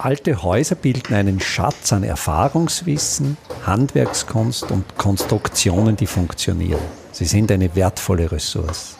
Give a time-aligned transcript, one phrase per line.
[0.00, 3.36] Alte Häuser bilden einen Schatz an Erfahrungswissen,
[3.66, 6.80] Handwerkskunst und Konstruktionen, die funktionieren.
[7.10, 8.96] Sie sind eine wertvolle Ressource.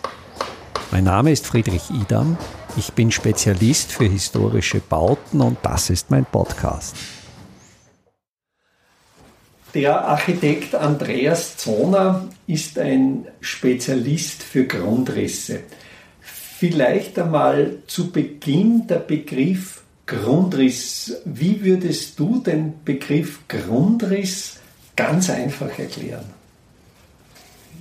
[0.91, 2.37] Mein Name ist Friedrich Idam.
[2.77, 6.97] Ich bin Spezialist für historische Bauten und das ist mein Podcast.
[9.75, 15.61] Der Architekt Andreas Zoner ist ein Spezialist für Grundrisse.
[16.21, 21.17] Vielleicht einmal zu Beginn der Begriff Grundriss.
[21.25, 24.57] Wie würdest du den Begriff Grundriss
[24.97, 26.25] ganz einfach erklären?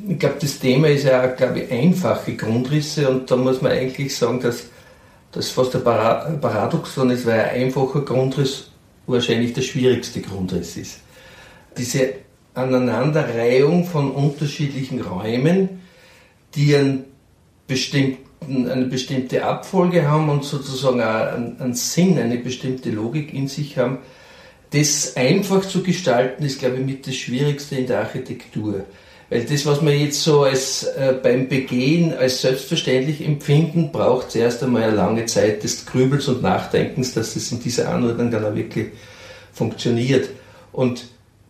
[0.07, 4.15] Ich glaube, das Thema ist ja, glaube ich, einfache Grundrisse und da muss man eigentlich
[4.15, 4.65] sagen, dass
[5.31, 8.69] das fast ein Paradoxon ist, weil ein einfacher Grundriss
[9.07, 10.99] wahrscheinlich der schwierigste Grundriss ist
[11.77, 12.13] diese
[12.53, 15.81] Aneinanderreihung von unterschiedlichen Räumen,
[16.55, 17.05] die einen
[17.67, 23.77] bestimmten, eine bestimmte Abfolge haben und sozusagen einen, einen Sinn, eine bestimmte Logik in sich
[23.77, 23.99] haben,
[24.71, 28.85] das einfach zu gestalten, ist, glaube ich, mit das Schwierigste in der Architektur.
[29.29, 34.63] Weil das, was wir jetzt so als äh, beim Begehen als selbstverständlich empfinden, braucht zuerst
[34.63, 38.55] einmal eine lange Zeit des Grübels und Nachdenkens, dass das in dieser Anordnung dann auch
[38.55, 38.87] wirklich
[39.51, 40.29] funktioniert.
[40.71, 41.05] Und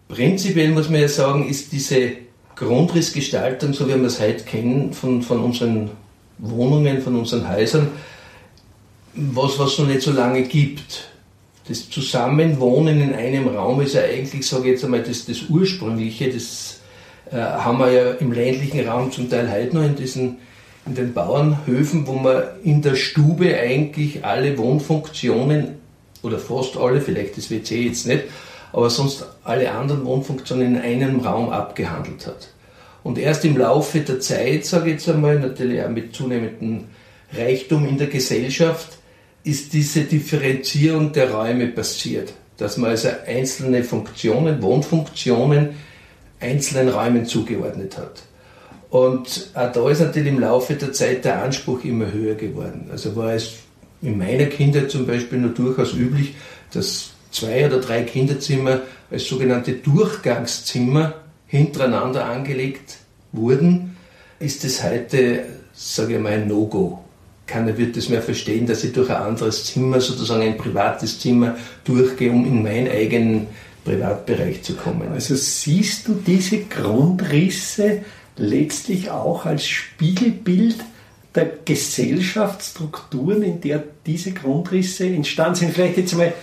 [0.08, 2.12] Prinzipiell muss man ja sagen, ist diese
[2.56, 5.92] Grundrissgestaltung, so wie wir es heute kennen, von, von unseren
[6.40, 7.90] Wohnungen, von unseren Häusern,
[9.14, 11.10] was, was es noch nicht so lange gibt.
[11.68, 16.32] Das Zusammenwohnen in einem Raum ist ja eigentlich, sage ich jetzt einmal, das, das Ursprüngliche.
[16.32, 16.80] Das
[17.32, 20.38] äh, haben wir ja im ländlichen Raum zum Teil heute noch in diesen
[20.88, 25.76] in den Bauernhöfen, wo man in der Stube eigentlich alle Wohnfunktionen
[26.24, 28.24] oder fast alle, vielleicht das WC jetzt nicht,
[28.74, 32.50] aber sonst alle anderen Wohnfunktionen in einem Raum abgehandelt hat.
[33.08, 36.90] Und erst im Laufe der Zeit, sage ich jetzt einmal, natürlich auch mit zunehmendem
[37.32, 38.98] Reichtum in der Gesellschaft,
[39.46, 42.34] ist diese Differenzierung der Räume passiert.
[42.58, 45.70] Dass man also einzelne Funktionen, Wohnfunktionen,
[46.42, 48.24] einzelnen Räumen zugeordnet hat.
[48.90, 52.90] Und auch da ist natürlich im Laufe der Zeit der Anspruch immer höher geworden.
[52.92, 53.54] Also war es
[54.02, 56.36] in meiner Kindheit zum Beispiel nur durchaus üblich,
[56.74, 61.14] dass zwei oder drei Kinderzimmer als sogenannte Durchgangszimmer
[61.48, 62.98] hintereinander angelegt
[63.32, 63.98] wurden,
[64.40, 67.00] ist es heute, sage ich mal, ein No-Go.
[67.46, 71.56] Keiner wird es mehr verstehen, dass ich durch ein anderes Zimmer, sozusagen ein privates Zimmer,
[71.86, 73.48] durchgehe, um in meinen eigenen
[73.86, 75.08] Privatbereich zu kommen.
[75.14, 78.04] Also siehst du diese Grundrisse
[78.36, 80.76] letztlich auch als Spiegelbild
[81.34, 85.74] der Gesellschaftsstrukturen, in der diese Grundrisse entstanden sind.
[85.74, 86.34] Vielleicht jetzt mal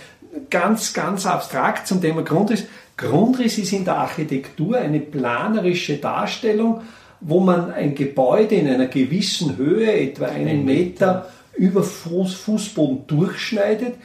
[0.49, 2.63] ganz, ganz abstrakt zum Thema Grundriss.
[2.97, 6.81] Grundriss ist in der Architektur eine planerische Darstellung,
[7.19, 13.95] wo man ein Gebäude in einer gewissen Höhe, etwa einen Meter, über Fuß, Fußboden durchschneidet,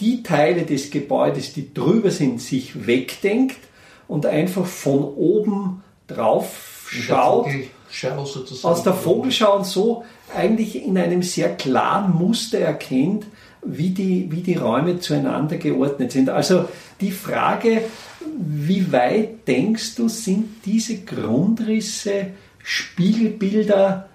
[0.00, 3.58] die Teile des Gebäudes, die drüber sind, sich wegdenkt
[4.06, 7.48] und einfach von oben drauf schaut,
[8.62, 10.04] aus der Vogelschau und so
[10.36, 13.26] eigentlich in einem sehr klaren Muster erkennt,
[13.64, 16.30] wie die, wie die Räume zueinander geordnet sind.
[16.30, 16.68] Also
[17.00, 17.82] die Frage,
[18.38, 22.28] wie weit denkst du, sind diese Grundrisse
[22.62, 24.08] Spiegelbilder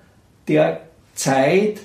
[0.47, 0.81] der
[1.13, 1.81] Zeit,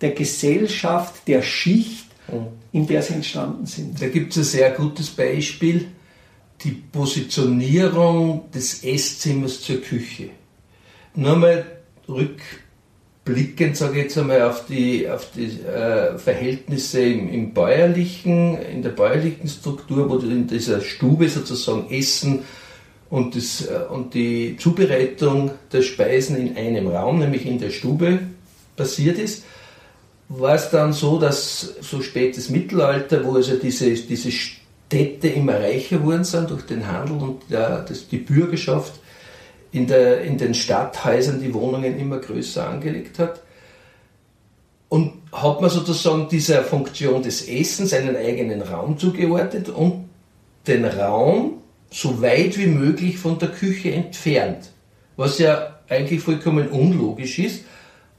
[0.00, 2.46] der Gesellschaft, der Schicht, mhm.
[2.72, 4.00] in der sie entstanden sind?
[4.00, 5.88] Da gibt es ein sehr gutes Beispiel,
[6.62, 10.30] die Positionierung des Esszimmers zur Küche.
[11.14, 11.66] Nur mal
[12.08, 12.40] rück
[13.24, 18.82] blickend, sage ich jetzt einmal, auf die, auf die äh, Verhältnisse im, im, bäuerlichen, in
[18.82, 22.40] der bäuerlichen Struktur, wo in dieser Stube sozusagen Essen
[23.10, 28.20] und, das, äh, und die Zubereitung der Speisen in einem Raum, nämlich in der Stube,
[28.76, 29.44] passiert ist,
[30.28, 36.02] war es dann so, dass so spätes Mittelalter, wo also diese, diese Städte immer reicher
[36.02, 38.94] wurden sind durch den Handel und der, das, die Bürgerschaft,
[39.72, 43.42] in, der, in den Stadthäusern die Wohnungen immer größer angelegt hat.
[44.88, 50.10] Und hat man sozusagen dieser Funktion des Essens einen eigenen Raum zugeordnet und
[50.66, 54.70] den Raum so weit wie möglich von der Küche entfernt.
[55.16, 57.64] Was ja eigentlich vollkommen unlogisch ist.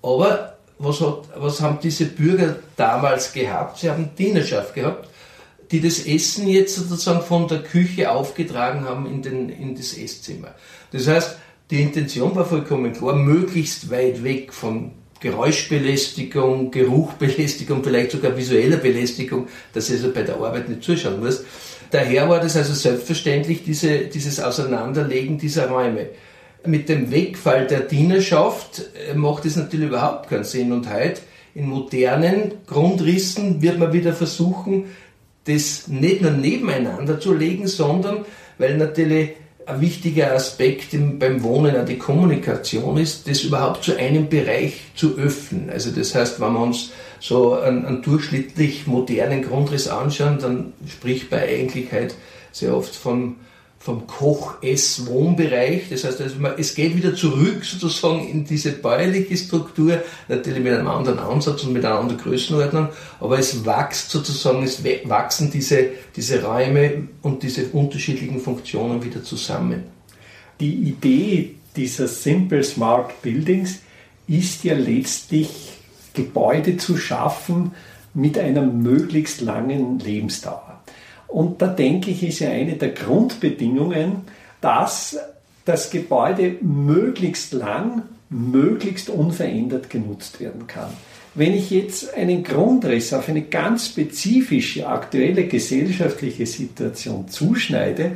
[0.02, 3.80] Aber was, hat, was haben diese Bürger damals gehabt?
[3.80, 5.10] Sie haben Dienerschaft gehabt,
[5.72, 10.56] die das Essen jetzt sozusagen von der Küche aufgetragen haben in, den, in das Esszimmer.
[10.92, 11.38] Das heißt,
[11.72, 19.48] die Intention war vollkommen klar, möglichst weit weg von Geräuschbelästigung, Geruchbelästigung, vielleicht sogar visueller Belästigung,
[19.74, 21.46] dass ich also bei der Arbeit nicht zuschauen muss.
[21.90, 26.08] Daher war das also selbstverständlich diese, dieses Auseinanderlegen dieser Räume.
[26.66, 31.22] Mit dem Wegfall der Dienerschaft äh, macht es natürlich überhaupt keinen Sinn und heute
[31.56, 34.86] in modernen Grundrissen wird man wieder versuchen,
[35.46, 38.26] das nicht nur nebeneinander zu legen, sondern
[38.58, 39.32] weil natürlich
[39.66, 44.82] ein wichtiger Aspekt im, beim Wohnen auch die Kommunikation ist, das überhaupt zu einem Bereich
[44.96, 45.70] zu öffnen.
[45.70, 51.30] Also das heißt, wenn wir uns so einen, einen durchschnittlich modernen Grundriss anschauen, dann spricht
[51.30, 52.16] bei eigentlich halt
[52.52, 53.36] sehr oft von
[53.84, 55.90] vom Koch-Ess-Wohnbereich.
[55.90, 60.88] Das heißt, also es geht wieder zurück sozusagen in diese bäuerliche Struktur, natürlich mit einem
[60.88, 62.90] anderen Ansatz und mit einer anderen Größenordnung,
[63.20, 69.84] aber es wächst sozusagen, es wachsen diese, diese Räume und diese unterschiedlichen Funktionen wieder zusammen.
[70.62, 73.80] Die Idee dieser Simple Smart Buildings
[74.28, 75.50] ist ja letztlich
[76.14, 77.72] Gebäude zu schaffen
[78.14, 80.63] mit einer möglichst langen Lebensdauer.
[81.34, 84.18] Und da denke ich, ist ja eine der Grundbedingungen,
[84.62, 85.18] dass
[85.66, 90.92] das Gebäude möglichst lang, möglichst unverändert genutzt werden kann.
[91.34, 98.12] Wenn ich jetzt einen Grundriss auf eine ganz spezifische aktuelle gesellschaftliche Situation zuschneide,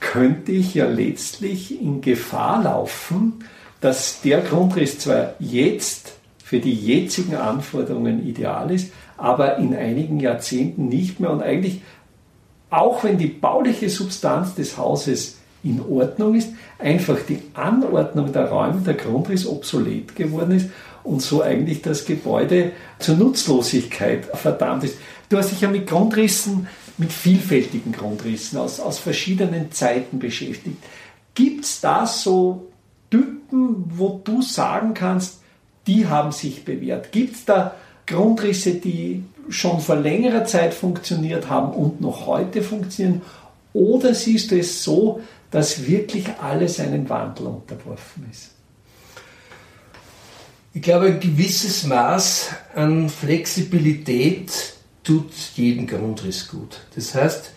[0.00, 3.44] könnte ich ja letztlich in Gefahr laufen,
[3.80, 8.90] dass der Grundriss zwar jetzt für die jetzigen Anforderungen ideal ist,
[9.22, 11.80] aber in einigen Jahrzehnten nicht mehr und eigentlich,
[12.72, 16.48] auch wenn die bauliche Substanz des Hauses in Ordnung ist,
[16.78, 20.70] einfach die Anordnung der Räume, der Grundriss obsolet geworden ist
[21.04, 24.96] und so eigentlich das Gebäude zur Nutzlosigkeit verdammt ist.
[25.28, 26.66] Du hast dich ja mit Grundrissen,
[26.96, 30.82] mit vielfältigen Grundrissen aus, aus verschiedenen Zeiten beschäftigt.
[31.34, 32.68] Gibt es da so
[33.10, 35.40] Typen, wo du sagen kannst,
[35.86, 37.12] die haben sich bewährt?
[37.12, 37.74] Gibt es da
[38.06, 43.22] Grundrisse, die schon vor längerer Zeit funktioniert haben und noch heute funktionieren?
[43.72, 48.50] Oder siehst du es so, dass wirklich alles einen Wandel unterworfen ist?
[50.74, 54.74] Ich glaube, ein gewisses Maß an Flexibilität
[55.04, 56.80] tut jeden Grundriss gut.
[56.94, 57.52] Das heißt,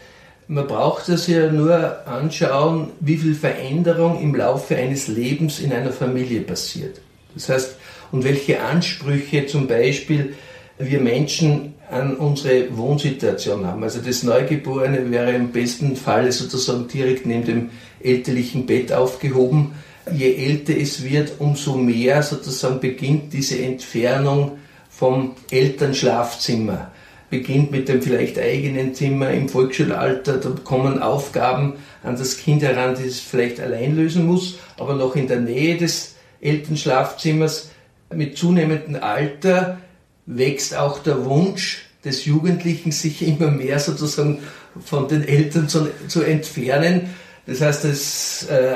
[0.48, 5.92] man braucht das ja nur anschauen, wie viel Veränderung im Laufe eines Lebens in einer
[5.92, 7.00] Familie passiert.
[7.34, 7.76] Das heißt,
[8.12, 10.36] und welche Ansprüche zum Beispiel
[10.78, 13.84] wir Menschen an unsere Wohnsituation haben.
[13.84, 17.70] Also das Neugeborene wäre im besten Fall sozusagen direkt neben dem
[18.02, 19.74] elterlichen Bett aufgehoben.
[20.12, 24.58] Je älter es wird, umso mehr sozusagen beginnt diese Entfernung
[24.90, 26.92] vom Elternschlafzimmer.
[27.30, 31.74] Beginnt mit dem vielleicht eigenen Zimmer im Volksschulalter, da kommen Aufgaben
[32.04, 35.76] an das Kind heran, die es vielleicht allein lösen muss, aber noch in der Nähe
[35.76, 37.72] des Elternschlafzimmers
[38.14, 39.80] mit zunehmendem Alter
[40.26, 44.40] wächst auch der Wunsch des Jugendlichen, sich immer mehr sozusagen
[44.84, 47.10] von den Eltern zu, zu entfernen.
[47.48, 48.76] Das heißt, dass äh,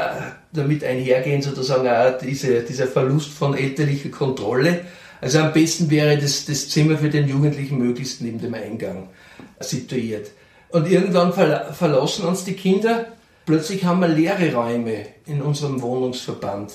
[0.54, 4.82] damit einhergehen sozusagen auch diese, dieser Verlust von elterlicher Kontrolle.
[5.22, 9.10] Also am besten wäre das, das Zimmer für den Jugendlichen möglichst neben dem Eingang
[9.60, 10.32] situiert.
[10.70, 13.08] Und irgendwann verlassen uns die Kinder.
[13.46, 16.74] Plötzlich haben wir leere Räume in unserem Wohnungsverband.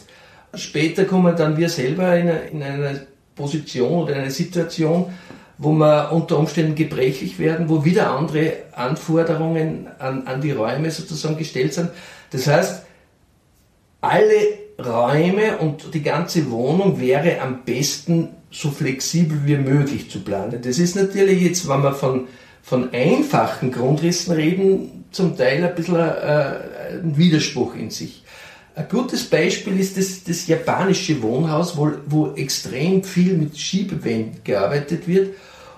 [0.54, 5.12] Später kommen dann wir selber in, eine, in eine Position oder in eine Situation,
[5.58, 11.36] wo wir unter Umständen gebrechlich werden, wo wieder andere Anforderungen an, an die Räume sozusagen
[11.36, 11.90] gestellt sind.
[12.30, 12.82] Das heißt,
[14.00, 20.60] alle Räume und die ganze Wohnung wäre am besten so flexibel wie möglich zu planen.
[20.62, 22.28] Das ist natürlich jetzt, wenn wir von,
[22.62, 28.23] von einfachen Grundrissen reden, zum Teil ein bisschen äh, ein Widerspruch in sich.
[28.76, 35.06] Ein gutes Beispiel ist das, das japanische Wohnhaus, wo, wo extrem viel mit Schiebewänden gearbeitet
[35.06, 35.34] wird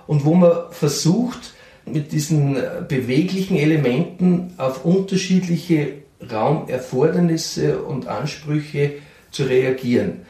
[0.06, 1.52] und wo man versucht,
[1.84, 2.56] mit diesen
[2.88, 5.94] beweglichen Elementen auf unterschiedliche
[6.30, 8.94] Raumerfordernisse und Ansprüche
[9.30, 10.22] zu reagieren.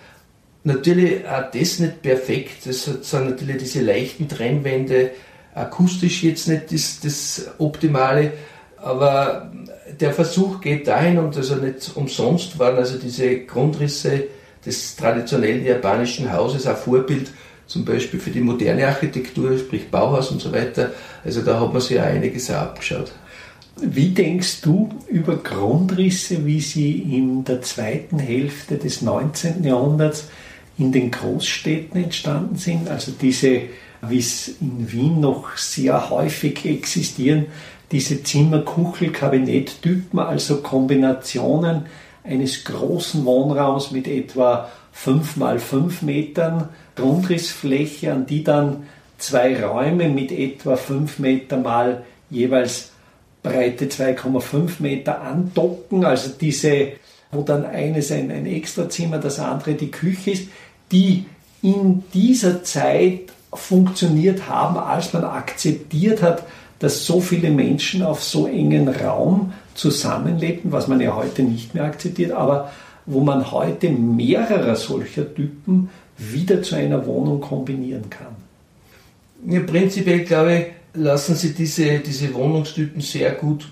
[0.65, 5.13] Natürlich auch das nicht perfekt, das sind natürlich diese leichten Trennwände,
[5.55, 8.33] akustisch jetzt nicht das, das Optimale,
[8.87, 9.51] aber
[10.01, 14.25] der Versuch geht dahin und also nicht umsonst waren also diese Grundrisse
[14.65, 17.31] des traditionellen japanischen Hauses ein Vorbild
[17.67, 20.93] zum Beispiel für die moderne Architektur, sprich Bauhaus und so weiter.
[21.25, 23.11] Also da hat man sich ja einiges abgeschaut.
[23.81, 29.65] Wie denkst du über Grundrisse, wie sie in der zweiten Hälfte des 19.
[29.65, 30.29] Jahrhunderts
[30.79, 32.89] in den Großstädten entstanden sind?
[32.89, 33.63] Also diese,
[34.03, 37.47] wie es in Wien noch sehr häufig existieren,
[37.93, 41.87] diese Zimmer-Kuchel-Kabinett-Typen, also Kombinationen
[42.25, 48.87] eines großen Wohnraums mit etwa 5 mal 5 Metern Grundrissfläche, an die dann
[49.19, 52.91] zwei Räume mit etwa 5 Meter mal jeweils
[53.43, 56.93] Breite 2,5 Meter andocken, also diese,
[57.31, 60.49] wo dann eines ein, ein Extrazimmer, das andere die Küche ist,
[60.91, 61.27] die
[61.63, 66.43] in dieser Zeit funktioniert haben, als man akzeptiert hat,
[66.79, 71.85] dass so viele Menschen auf so engen Raum zusammenlebten, was man ja heute nicht mehr
[71.85, 72.71] akzeptiert, aber
[73.07, 78.35] wo man heute mehrere solcher Typen wieder zu einer Wohnung kombinieren kann.
[79.47, 83.69] Ja, prinzipiell glaube ich, lassen sich diese, diese Wohnungstypen sehr gut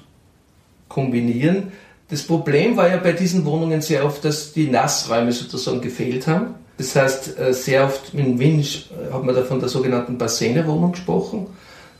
[0.88, 1.72] kombinieren.
[2.10, 6.54] Das Problem war ja bei diesen Wohnungen sehr oft, dass die Nassräume sozusagen gefehlt haben.
[6.76, 8.64] Das heißt, äh, sehr oft in Wien
[9.12, 11.46] hat man da von der sogenannten Bassenewohnung gesprochen.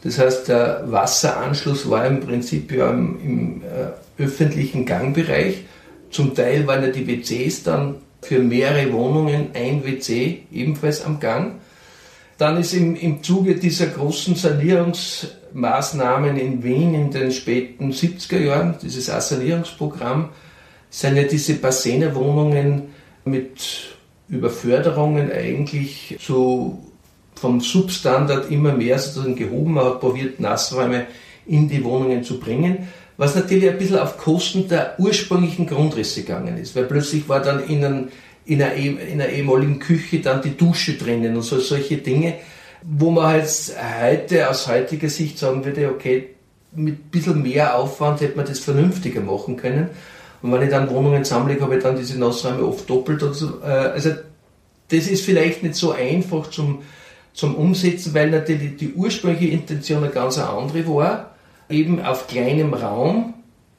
[0.05, 5.65] Das heißt, der Wasseranschluss war im Prinzip ja im, im äh, öffentlichen Gangbereich.
[6.11, 11.55] Zum Teil waren ja die WCs dann für mehrere Wohnungen ein WC ebenfalls am Gang.
[12.37, 18.75] Dann ist im, im Zuge dieser großen Sanierungsmaßnahmen in Wien in den späten 70er Jahren,
[18.83, 20.29] dieses Sanierungsprogramm,
[20.91, 22.91] sind ja diese Bassenerwohnungen
[23.25, 23.97] mit
[24.29, 26.94] Überförderungen eigentlich zu,
[27.45, 29.75] vom Substandard immer mehr sozusagen gehoben.
[29.75, 31.05] Man hat probiert, Nassräume
[31.45, 36.57] in die Wohnungen zu bringen, was natürlich ein bisschen auf Kosten der ursprünglichen Grundrisse gegangen
[36.57, 38.09] ist, weil plötzlich war dann in, einem,
[38.47, 42.37] in, einer, in einer ehemaligen Küche dann die Dusche drinnen und so, solche Dinge,
[42.83, 43.47] wo man halt
[44.01, 46.31] heute aus heutiger Sicht sagen würde, okay,
[46.73, 49.91] mit ein bisschen mehr Aufwand hätte man das vernünftiger machen können.
[50.41, 53.61] Und wenn ich dann Wohnungen sammle, habe ich dann diese Nassräume oft doppelt so.
[53.63, 54.13] Äh, also
[54.89, 56.83] das ist vielleicht nicht so einfach zum,
[57.35, 61.35] zum Umsetzen, weil natürlich die ursprüngliche Intention eine ganz andere war,
[61.69, 63.35] eben auf kleinem Raum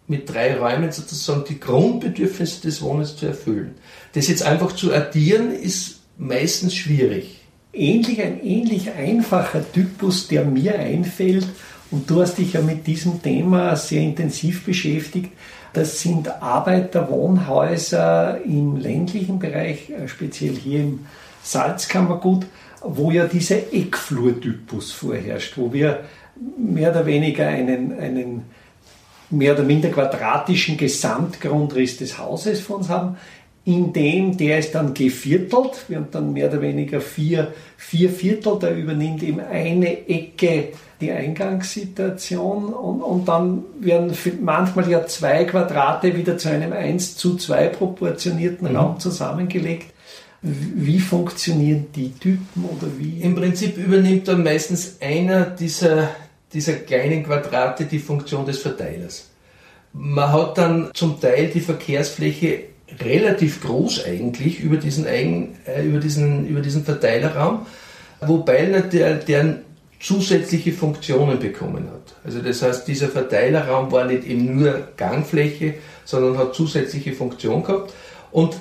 [0.08, 3.76] mit drei Räumen sozusagen die Grundbedürfnisse des Wohnens zu erfüllen.
[4.14, 7.42] Das jetzt einfach zu addieren, ist meistens schwierig.
[7.74, 11.48] Ähnlich, ein ähnlich einfacher Typus, der mir einfällt,
[11.92, 15.32] und du hast dich ja mit diesem Thema sehr intensiv beschäftigt,
[15.74, 21.06] das sind Arbeiterwohnhäuser im ländlichen Bereich, äh, speziell hier im
[21.44, 22.46] Salzkammergut,
[22.88, 26.06] wo ja dieser Eckflurtypus vorherrscht, wo wir
[26.58, 28.44] mehr oder weniger einen, einen
[29.30, 33.18] mehr oder minder quadratischen Gesamtgrundriss des Hauses vor uns haben,
[33.66, 35.86] in dem der ist dann geviertelt.
[35.88, 40.70] Wir haben dann mehr oder weniger vier, vier Viertel, der übernimmt eben eine Ecke
[41.02, 47.36] die Eingangssituation und, und dann werden manchmal ja zwei Quadrate wieder zu einem 1 zu
[47.36, 48.76] 2 proportionierten mhm.
[48.76, 49.95] Raum zusammengelegt.
[50.48, 53.20] Wie funktionieren die Typen oder wie?
[53.22, 56.12] Im Prinzip übernimmt dann meistens einer dieser,
[56.54, 59.32] dieser kleinen Quadrate die Funktion des Verteilers.
[59.94, 62.66] Man hat dann zum Teil die Verkehrsfläche
[63.02, 67.66] relativ groß eigentlich über diesen, Eigen, äh, über diesen, über diesen Verteilerraum,
[68.22, 69.58] wobei der, der
[70.00, 72.14] zusätzliche Funktionen bekommen hat.
[72.24, 77.94] Also das heißt, dieser Verteilerraum war nicht eben nur Gangfläche, sondern hat zusätzliche Funktion gehabt.
[78.32, 78.58] Und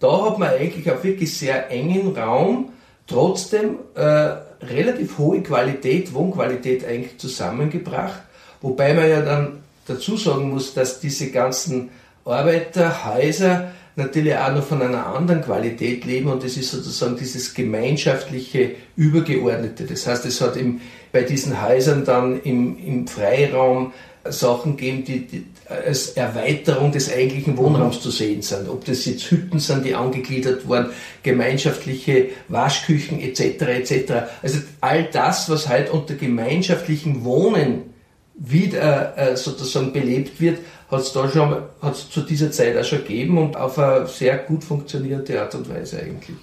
[0.00, 2.70] da hat man eigentlich auf wirklich sehr engen Raum
[3.06, 8.22] trotzdem äh, relativ hohe Qualität, Wohnqualität eigentlich zusammengebracht.
[8.60, 11.90] Wobei man ja dann dazu sagen muss, dass diese ganzen
[12.24, 18.72] Arbeiterhäuser natürlich auch noch von einer anderen Qualität leben und das ist sozusagen dieses gemeinschaftliche,
[18.96, 19.84] übergeordnete.
[19.84, 20.80] Das heißt, es hat im,
[21.12, 23.92] bei diesen Häusern dann im, im Freiraum
[24.30, 28.68] Sachen geben, die, die als Erweiterung des eigentlichen Wohnraums zu sehen sind.
[28.68, 30.90] Ob das jetzt Hütten sind, die angegliedert wurden,
[31.22, 33.40] gemeinschaftliche Waschküchen etc.
[33.62, 34.12] etc.
[34.42, 37.94] Also all das, was halt unter gemeinschaftlichem Wohnen
[38.36, 40.58] wieder äh, sozusagen belebt wird,
[40.90, 44.36] hat es da schon, hat's zu dieser Zeit auch schon gegeben und auf eine sehr
[44.38, 46.36] gut funktionierende Art und Weise eigentlich.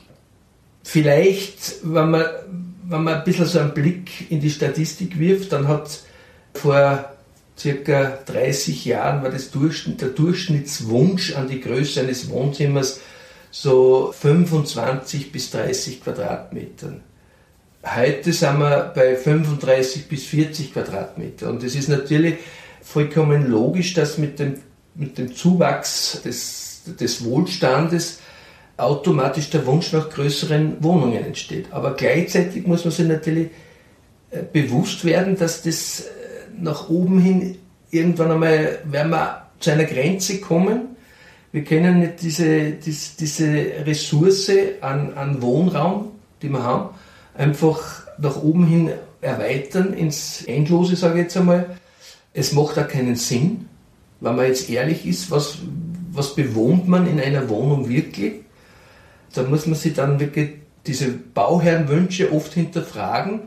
[0.84, 2.26] Vielleicht, wenn man,
[2.90, 6.02] wenn man ein bisschen so einen Blick in die Statistik wirft, dann hat
[6.54, 7.13] vor
[7.58, 13.00] circa 30 Jahren war das Durchschnitt, der Durchschnittswunsch an die Größe eines Wohnzimmers
[13.52, 17.02] so 25 bis 30 Quadratmetern.
[17.86, 22.36] Heute sind wir bei 35 bis 40 Quadratmeter und das ist natürlich
[22.82, 24.56] vollkommen logisch, dass mit dem,
[24.96, 28.20] mit dem Zuwachs des, des Wohlstandes
[28.78, 31.68] automatisch der Wunsch nach größeren Wohnungen entsteht.
[31.72, 33.50] Aber gleichzeitig muss man sich natürlich
[34.32, 36.23] äh, bewusst werden, dass das äh,
[36.64, 37.58] nach oben hin
[37.92, 40.96] irgendwann einmal, werden wir zu einer Grenze kommen.
[41.52, 43.48] Wir können nicht diese, diese, diese
[43.86, 44.52] Ressource
[44.82, 46.90] an, an Wohnraum, die wir haben,
[47.36, 48.90] einfach nach oben hin
[49.22, 51.78] erweitern ins Endlose, sage ich jetzt einmal.
[52.34, 53.70] Es macht auch keinen Sinn,
[54.20, 55.60] wenn man jetzt ehrlich ist, was,
[56.12, 58.34] was bewohnt man in einer Wohnung wirklich?
[59.34, 60.56] Da muss man sich dann wirklich
[60.86, 63.42] diese Bauherrenwünsche oft hinterfragen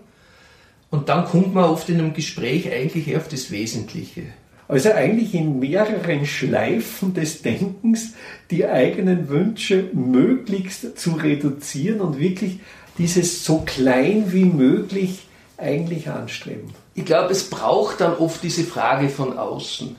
[0.91, 4.23] und dann kommt man oft in einem Gespräch eigentlich auf das Wesentliche.
[4.69, 8.15] Also eigentlich in mehreren Schleifen des Denkens
[8.51, 12.59] die eigenen Wünsche möglichst zu reduzieren und wirklich
[12.99, 15.27] dieses so klein wie möglich
[15.57, 16.73] eigentlich anstreben?
[16.95, 19.97] Ich glaube, es braucht dann oft diese Frage von außen.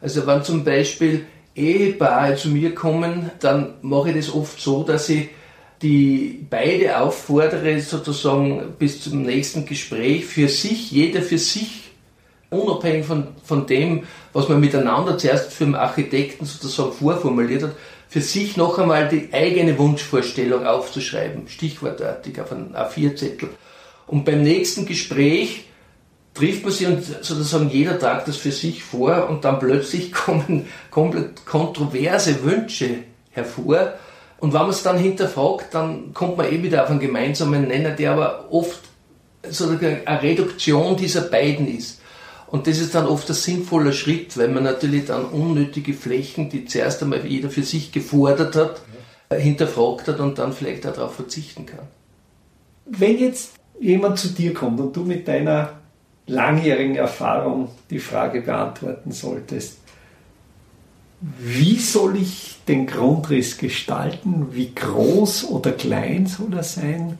[0.00, 5.08] Also wenn zum Beispiel Ehepaare zu mir kommen, dann mache ich das oft so, dass
[5.08, 5.28] ich
[5.82, 11.90] die beide auffordere, sozusagen bis zum nächsten Gespräch für sich, jeder für sich,
[12.50, 17.76] unabhängig von, von dem, was man miteinander zuerst für den Architekten sozusagen vorformuliert hat,
[18.08, 23.50] für sich noch einmal die eigene Wunschvorstellung aufzuschreiben, stichwortartig auf einen A4-Zettel.
[24.08, 25.66] Und beim nächsten Gespräch
[26.34, 30.66] trifft man sich und sozusagen jeder tragt das für sich vor und dann plötzlich kommen
[30.90, 33.94] komplett kontroverse Wünsche hervor.
[34.40, 37.90] Und wenn man es dann hinterfragt, dann kommt man eh wieder auf einen gemeinsamen Nenner,
[37.90, 38.80] der aber oft
[39.42, 42.00] sozusagen eine Reduktion dieser beiden ist.
[42.46, 46.64] Und das ist dann oft ein sinnvoller Schritt, weil man natürlich dann unnötige Flächen, die
[46.64, 48.80] zuerst einmal jeder für sich gefordert hat,
[49.32, 51.86] hinterfragt hat und dann vielleicht auch darauf verzichten kann.
[52.86, 55.74] Wenn jetzt jemand zu dir kommt und du mit deiner
[56.26, 59.79] langjährigen Erfahrung die Frage beantworten solltest,
[61.20, 64.54] wie soll ich den Grundriss gestalten?
[64.54, 67.18] Wie groß oder klein soll er sein?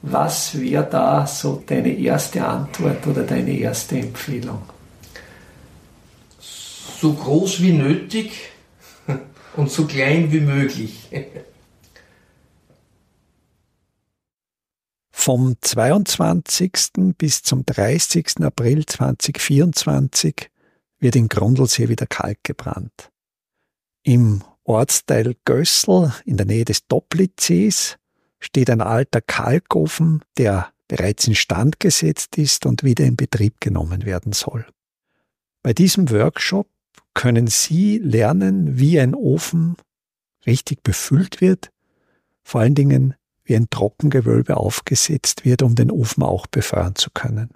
[0.00, 4.62] Was wäre da so deine erste Antwort oder deine erste Empfehlung?
[6.40, 8.50] So groß wie nötig
[9.56, 11.10] und so klein wie möglich.
[15.10, 16.72] Vom 22.
[17.18, 18.40] bis zum 30.
[18.40, 20.50] April 2024
[21.00, 23.10] wird in Grundlsee wieder Kalk gebrannt.
[24.02, 27.96] Im Ortsteil Gössel in der Nähe des Doplitzsees
[28.38, 34.32] steht ein alter Kalkofen, der bereits instand gesetzt ist und wieder in Betrieb genommen werden
[34.32, 34.66] soll.
[35.62, 36.68] Bei diesem Workshop
[37.14, 39.76] können Sie lernen, wie ein Ofen
[40.46, 41.70] richtig befüllt wird,
[42.42, 43.14] vor allen Dingen
[43.44, 47.50] wie ein Trockengewölbe aufgesetzt wird, um den Ofen auch befeuern zu können.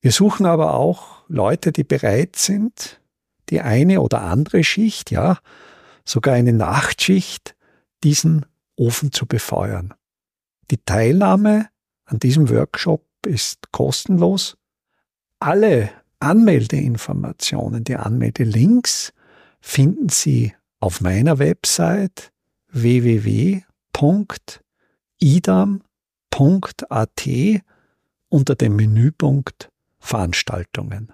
[0.00, 3.00] Wir suchen aber auch Leute, die bereit sind,
[3.50, 5.38] die eine oder andere Schicht, ja,
[6.04, 7.54] sogar eine Nachtschicht,
[8.04, 9.94] diesen Ofen zu befeuern.
[10.70, 11.68] Die Teilnahme
[12.04, 14.56] an diesem Workshop ist kostenlos.
[15.40, 19.12] Alle Anmeldeinformationen, die Anmeldelinks
[19.60, 22.32] finden Sie auf meiner Website
[22.70, 23.64] www.idam.at
[28.30, 31.12] unter dem Menüpunkt Veranstaltungen.